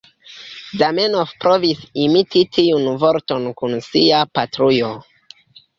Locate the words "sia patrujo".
3.91-4.95